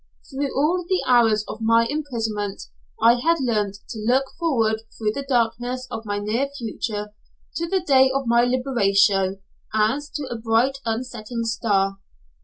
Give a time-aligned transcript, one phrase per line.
[0.31, 2.63] Through all the hours of my imprisonment
[2.99, 7.13] I had learnt to look forward through the darkness of my nearer future
[7.57, 9.43] to the day of my liberation
[9.75, 11.99] as to a bright unsetting star.